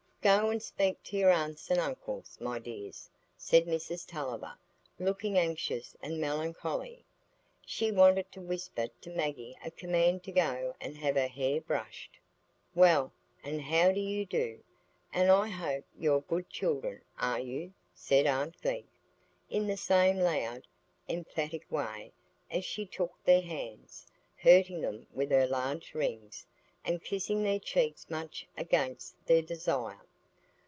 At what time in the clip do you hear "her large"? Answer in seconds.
25.31-25.95